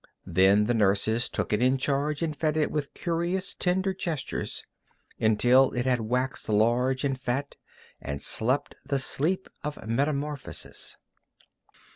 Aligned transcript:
Then 0.25 0.65
the 0.65 0.73
nurses 0.73 1.29
took 1.29 1.53
it 1.53 1.61
in 1.61 1.77
charge 1.77 2.23
and 2.23 2.35
fed 2.35 2.57
it 2.57 2.71
with 2.71 2.95
curious, 2.95 3.53
tender 3.53 3.93
gestures 3.93 4.63
until 5.19 5.69
it 5.73 5.85
had 5.85 6.01
waxed 6.01 6.49
large 6.49 7.03
and 7.03 7.21
fat 7.21 7.53
and 8.01 8.19
slept 8.19 8.73
the 8.83 8.97
sleep 8.97 9.47
of 9.63 9.87
metamorphosis. 9.87 10.97